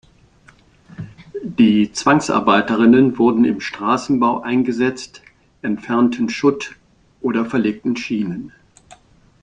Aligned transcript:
Die 1.43 1.91
Zwangsarbeiterinnen 1.91 3.19
wurden 3.19 3.45
im 3.45 3.59
Straßenbau 3.61 4.39
eingesetzt, 4.41 5.21
entfernten 5.61 6.27
Schutt 6.27 6.75
oder 7.21 7.45
verlegten 7.45 7.95
Schienen. 7.95 8.51